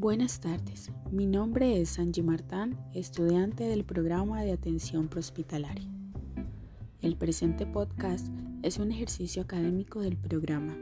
Buenas 0.00 0.38
tardes, 0.38 0.92
mi 1.10 1.26
nombre 1.26 1.80
es 1.80 1.98
Angie 1.98 2.22
Martán, 2.22 2.78
estudiante 2.94 3.64
del 3.64 3.84
programa 3.84 4.42
de 4.42 4.52
atención 4.52 5.08
prehospitalaria. 5.08 5.90
El 7.02 7.16
presente 7.16 7.66
podcast 7.66 8.28
es 8.62 8.78
un 8.78 8.92
ejercicio 8.92 9.42
académico 9.42 10.00
del 10.00 10.16
programa, 10.16 10.78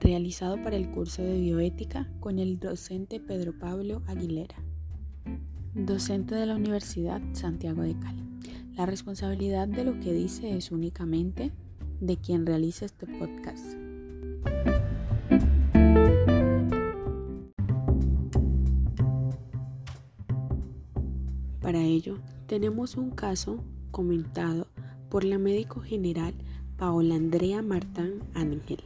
realizado 0.00 0.60
para 0.60 0.74
el 0.74 0.90
curso 0.90 1.22
de 1.22 1.38
bioética 1.38 2.10
con 2.18 2.40
el 2.40 2.58
docente 2.58 3.20
Pedro 3.20 3.56
Pablo 3.56 4.02
Aguilera, 4.08 4.56
docente 5.72 6.34
de 6.34 6.46
la 6.46 6.56
Universidad 6.56 7.22
Santiago 7.32 7.82
de 7.82 7.96
Cali. 7.96 8.24
La 8.74 8.86
responsabilidad 8.86 9.68
de 9.68 9.84
lo 9.84 10.00
que 10.00 10.12
dice 10.12 10.56
es 10.56 10.72
únicamente 10.72 11.52
de 12.00 12.16
quien 12.16 12.44
realiza 12.44 12.86
este 12.86 13.06
podcast. 13.06 13.79
Para 21.70 21.84
ello, 21.84 22.18
tenemos 22.48 22.96
un 22.96 23.12
caso 23.12 23.62
comentado 23.92 24.66
por 25.08 25.22
la 25.22 25.38
médico 25.38 25.80
general 25.80 26.34
Paola 26.76 27.14
Andrea 27.14 27.62
Martán 27.62 28.24
Ángel, 28.34 28.82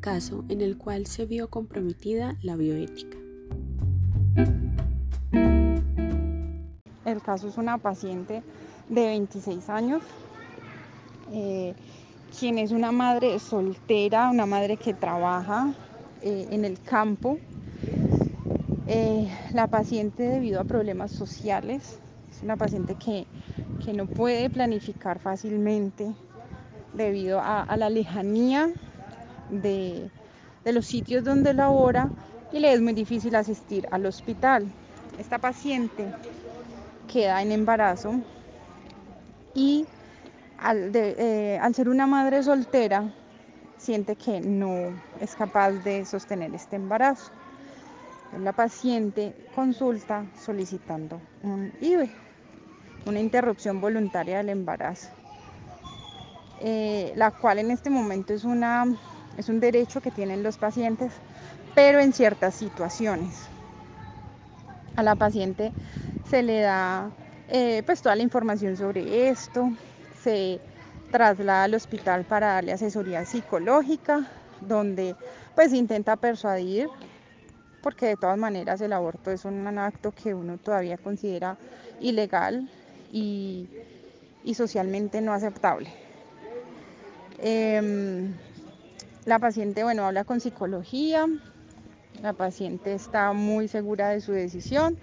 caso 0.00 0.42
en 0.48 0.62
el 0.62 0.78
cual 0.78 1.04
se 1.04 1.26
vio 1.26 1.50
comprometida 1.50 2.34
la 2.40 2.56
bioética. 2.56 3.18
El 7.04 7.20
caso 7.20 7.48
es 7.48 7.58
una 7.58 7.76
paciente 7.76 8.42
de 8.88 9.06
26 9.08 9.68
años, 9.68 10.02
eh, 11.30 11.74
quien 12.40 12.56
es 12.56 12.70
una 12.70 12.90
madre 12.90 13.38
soltera, 13.38 14.30
una 14.30 14.46
madre 14.46 14.78
que 14.78 14.94
trabaja 14.94 15.74
eh, 16.22 16.48
en 16.50 16.64
el 16.64 16.80
campo 16.80 17.38
eh, 18.88 19.28
la 19.52 19.66
paciente 19.66 20.22
debido 20.22 20.60
a 20.60 20.64
problemas 20.64 21.10
sociales, 21.10 21.98
es 22.30 22.42
una 22.42 22.56
paciente 22.56 22.94
que, 22.94 23.26
no 23.92 24.06
puede 24.06 24.50
planificar 24.50 25.20
fácilmente 25.20 26.12
debido 26.92 27.40
a, 27.40 27.76
la 27.76 27.88
lejanía 27.88 28.68
de, 29.48 30.10
de, 30.64 30.72
los 30.72 30.86
sitios 30.86 31.22
donde 31.22 31.54
labora 31.54 32.10
y 32.52 32.58
le 32.58 32.72
es 32.72 32.80
muy 32.80 32.94
difícil 32.94 33.36
asistir 33.36 33.86
al 33.92 34.06
hospital. 34.06 34.66
Esta 35.20 35.38
paciente 35.38 36.04
queda 37.06 37.40
en 37.42 37.52
embarazo 37.52 38.20
y 39.54 39.86
al, 40.58 40.90
eh, 40.94 41.60
al 41.62 41.72
ser 41.72 41.88
una 41.88 42.08
madre 42.08 42.42
soltera 42.42 43.12
siente 43.78 44.16
que 44.16 44.40
no 44.40 44.92
es 45.20 45.36
capaz 45.36 45.70
de 45.84 46.04
sostener 46.04 46.52
este 46.56 46.74
embarazo 46.74 47.30
la 48.38 48.52
paciente 48.52 49.34
consulta 49.54 50.24
solicitando 50.38 51.20
un 51.42 51.72
IVE, 51.80 52.10
una 53.06 53.20
interrupción 53.20 53.80
voluntaria 53.80 54.38
del 54.38 54.50
embarazo, 54.50 55.08
eh, 56.60 57.12
la 57.16 57.30
cual 57.30 57.58
en 57.58 57.70
este 57.70 57.90
momento 57.90 58.34
es 58.34 58.44
un 58.44 59.60
derecho 59.60 60.00
que 60.00 60.10
tienen 60.10 60.42
los 60.42 60.58
pacientes, 60.58 61.12
pero 61.74 61.98
en 61.98 62.12
ciertas 62.12 62.54
situaciones. 62.54 63.48
A 64.96 65.02
la 65.02 65.14
paciente 65.14 65.72
se 66.28 66.42
le 66.42 66.60
da 66.60 67.10
eh, 67.48 67.82
pues 67.86 68.02
toda 68.02 68.16
la 68.16 68.22
información 68.22 68.76
sobre 68.76 69.28
esto, 69.28 69.70
se 70.22 70.60
traslada 71.10 71.64
al 71.64 71.74
hospital 71.74 72.24
para 72.24 72.54
darle 72.54 72.72
asesoría 72.72 73.24
psicológica, 73.24 74.26
donde 74.60 75.14
pues 75.54 75.72
intenta 75.72 76.16
persuadir 76.16 76.88
porque 77.86 78.06
de 78.06 78.16
todas 78.16 78.36
maneras 78.36 78.80
el 78.80 78.92
aborto 78.92 79.30
es 79.30 79.44
un 79.44 79.64
acto 79.78 80.10
que 80.10 80.34
uno 80.34 80.58
todavía 80.58 80.98
considera 80.98 81.56
ilegal 82.00 82.68
y, 83.12 83.68
socialmente 84.54 85.20
no 85.20 85.32
aceptable. 85.32 85.88
Em, 87.38 88.34
la 89.24 89.38
paciente, 89.38 89.84
bueno, 89.84 90.04
habla 90.04 90.24
con 90.24 90.40
psicología, 90.40 91.26
la 92.20 92.32
paciente 92.32 92.92
está 92.92 93.32
muy 93.32 93.68
segura 93.68 94.08
de 94.08 94.20
su 94.20 94.32
decisión 94.32 94.98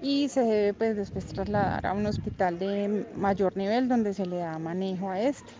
y 0.00 0.28
se 0.28 0.42
debe 0.42 0.72
pues 0.72 0.94
después 0.94 1.26
trasladar 1.26 1.84
a 1.84 1.94
un 1.94 2.06
hospital 2.06 2.60
de 2.60 3.06
mayor 3.16 3.56
nivel 3.56 3.88
donde 3.88 4.14
se 4.14 4.24
le 4.24 4.36
da 4.36 4.56
manejo 4.60 5.10
a 5.10 5.20
este 5.20 5.50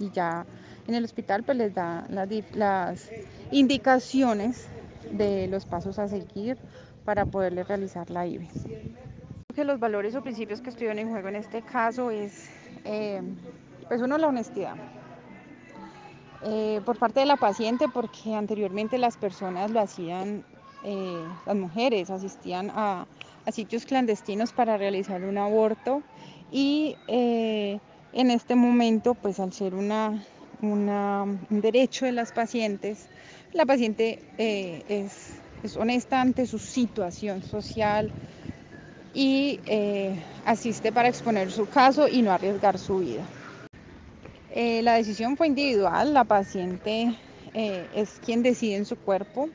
y 0.00 0.10
ya 0.10 0.44
en 0.88 0.96
el 0.96 1.04
hospital 1.04 1.44
pues 1.44 1.56
les 1.56 1.72
da 1.72 2.04
las 2.08 3.10
indicaciones 3.52 4.66
de 5.12 5.46
los 5.48 5.66
pasos 5.66 5.98
a 5.98 6.08
seguir 6.08 6.58
para 7.04 7.26
poderle 7.26 7.64
realizar 7.64 8.10
la 8.10 8.26
IVE. 8.26 8.48
Que 9.54 9.64
los 9.64 9.78
valores 9.78 10.14
o 10.14 10.22
principios 10.22 10.60
que 10.60 10.70
estuvieron 10.70 10.98
en 10.98 11.10
juego 11.10 11.28
en 11.28 11.36
este 11.36 11.62
caso 11.62 12.10
es, 12.10 12.50
eh, 12.84 13.22
pues 13.88 14.00
uno, 14.00 14.18
la 14.18 14.28
honestidad. 14.28 14.76
Eh, 16.42 16.80
por 16.84 16.98
parte 16.98 17.20
de 17.20 17.26
la 17.26 17.36
paciente, 17.36 17.86
porque 17.88 18.34
anteriormente 18.34 18.98
las 18.98 19.16
personas 19.16 19.70
lo 19.70 19.80
hacían, 19.80 20.44
eh, 20.84 21.24
las 21.46 21.56
mujeres 21.56 22.10
asistían 22.10 22.70
a, 22.74 23.06
a, 23.46 23.52
sitios 23.52 23.86
clandestinos 23.86 24.52
para 24.52 24.76
realizar 24.76 25.22
un 25.22 25.38
aborto 25.38 26.02
y 26.50 26.96
en 28.14 28.30
este 28.30 28.54
momento, 28.54 29.14
pues 29.14 29.40
al 29.40 29.52
ser 29.52 29.74
una, 29.74 30.22
un 30.72 31.60
derecho 31.60 32.06
de 32.06 32.12
las 32.12 32.32
pacientes, 32.32 33.08
la 33.54 33.64
paciente 33.64 34.18
eh, 34.36 34.82
es, 34.88 35.76
honesta 35.76 36.20
ante 36.20 36.44
su 36.46 36.58
situación 36.58 37.42
social 37.42 38.10
y 39.14 39.60
eh, 39.66 40.20
asiste 40.44 40.90
para 40.90 41.08
exponer 41.08 41.50
su 41.52 41.66
caso 41.66 42.08
y 42.08 42.20
no 42.20 42.32
arriesgar 42.32 42.78
su 42.78 42.98
vida. 42.98 43.22
Eh, 44.52 44.82
la 44.82 44.94
decisión 44.94 45.36
fue 45.36 45.46
individual, 45.46 46.12
la 46.12 46.24
paciente 46.24 47.16
es 47.54 48.20
quien 48.24 48.42
decide 48.42 48.74
en 48.74 48.84
su 48.84 48.96
cuerpo. 48.96 49.48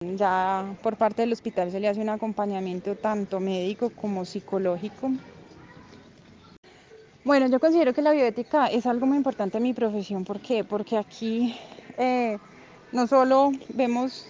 Ya 0.00 0.64
por 0.82 0.96
parte 0.96 1.22
del 1.22 1.32
hospital 1.32 1.70
se 1.70 1.80
le 1.80 1.88
hace 1.88 2.00
un 2.00 2.08
acompañamiento 2.08 2.96
tanto 2.96 3.40
médico 3.40 3.90
como 3.90 4.24
psicológico. 4.24 5.10
Bueno, 7.28 7.46
yo 7.48 7.60
considero 7.60 7.92
que 7.92 8.00
la 8.00 8.12
bioética 8.12 8.68
es 8.68 8.86
algo 8.86 9.04
muy 9.04 9.18
importante 9.18 9.58
en 9.58 9.64
mi 9.64 9.74
profesión. 9.74 10.24
¿Por 10.24 10.40
qué? 10.40 10.64
Porque 10.64 10.96
aquí 10.96 11.54
no 12.90 13.06
solo 13.06 13.52
vemos 13.68 14.24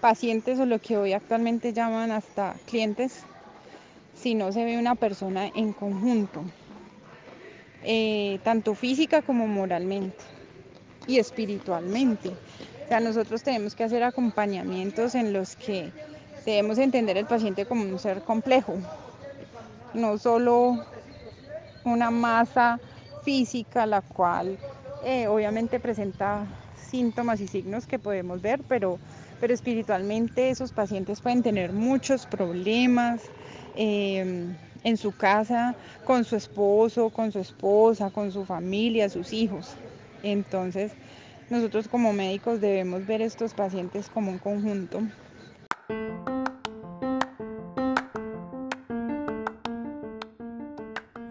pacientes 0.00 0.58
o 0.58 0.66
lo 0.66 0.80
que 0.80 0.96
hoy 0.96 1.12
actualmente 1.12 1.72
llaman 1.72 2.10
hasta 2.10 2.56
clientes, 2.66 3.22
sino 4.16 4.50
se 4.50 4.64
ve 4.64 4.76
una 4.76 4.96
persona 4.96 5.46
en 5.54 5.72
conjunto, 5.72 6.42
eh, 7.84 8.40
tanto 8.42 8.74
física 8.74 9.22
como 9.22 9.46
moralmente 9.46 10.24
y 11.06 11.20
espiritualmente. 11.20 12.30
O 12.30 12.88
sea, 12.88 12.98
nosotros 12.98 13.44
tenemos 13.44 13.76
que 13.76 13.84
hacer 13.84 14.02
acompañamientos 14.02 15.14
en 15.14 15.32
los 15.32 15.54
que 15.54 15.92
debemos 16.44 16.78
entender 16.78 17.18
el 17.18 17.26
paciente 17.26 17.66
como 17.66 17.84
un 17.84 18.00
ser 18.00 18.22
complejo, 18.22 18.74
no 19.94 20.18
solo 20.18 20.84
una 21.92 22.10
masa 22.10 22.78
física 23.22 23.86
la 23.86 24.02
cual 24.02 24.58
eh, 25.04 25.26
obviamente 25.26 25.80
presenta 25.80 26.46
síntomas 26.90 27.40
y 27.40 27.48
signos 27.48 27.86
que 27.86 27.98
podemos 27.98 28.40
ver, 28.40 28.60
pero, 28.68 28.98
pero 29.40 29.52
espiritualmente 29.52 30.50
esos 30.50 30.72
pacientes 30.72 31.20
pueden 31.20 31.42
tener 31.42 31.72
muchos 31.72 32.26
problemas 32.26 33.22
em, 33.76 34.54
en 34.84 34.96
su 34.96 35.12
casa, 35.12 35.74
con 36.04 36.24
su 36.24 36.36
esposo, 36.36 37.10
con 37.10 37.32
su 37.32 37.40
esposa, 37.40 38.10
con 38.10 38.30
su 38.30 38.44
familia, 38.44 39.08
sus 39.08 39.32
hijos. 39.32 39.76
Entonces, 40.22 40.92
nosotros 41.50 41.88
como 41.88 42.12
médicos 42.12 42.60
debemos 42.60 43.06
ver 43.06 43.22
estos 43.22 43.54
pacientes 43.54 44.08
como 44.08 44.30
un 44.30 44.38
conjunto. 44.38 45.02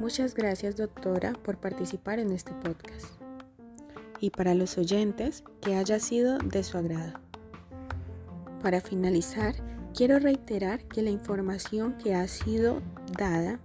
Muchas 0.05 0.35
gracias 0.35 0.75
doctora 0.75 1.33
por 1.33 1.57
participar 1.57 2.19
en 2.19 2.31
este 2.31 2.51
podcast 2.53 3.07
y 4.19 4.29
para 4.29 4.53
los 4.53 4.77
oyentes 4.77 5.43
que 5.61 5.73
haya 5.73 5.99
sido 5.99 6.37
de 6.37 6.63
su 6.63 6.77
agrado. 6.77 7.13
Para 8.61 8.81
finalizar, 8.81 9.55
quiero 9.95 10.19
reiterar 10.19 10.83
que 10.83 11.01
la 11.01 11.09
información 11.09 11.97
que 11.97 12.13
ha 12.13 12.27
sido 12.27 12.83
dada 13.17 13.59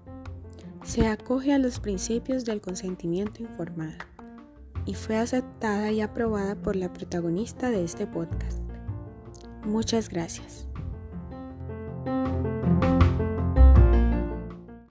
se 0.82 1.08
acoge 1.08 1.52
a 1.52 1.58
los 1.58 1.78
principios 1.78 2.46
del 2.46 2.62
consentimiento 2.62 3.43
informado 3.43 3.98
y 4.86 4.94
fue 4.94 5.19
aceptada 5.19 5.93
y 5.93 6.00
aprobada 6.00 6.54
por 6.54 6.75
la 6.75 6.90
protagonista 6.90 7.69
de 7.69 7.84
este 7.84 8.06
podcast. 8.06 8.62
Muchas 9.66 10.08
gracias. 10.08 10.66